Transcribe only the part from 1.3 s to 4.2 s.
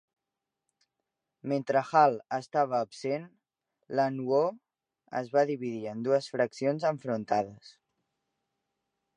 Mentre Hall estava absent, la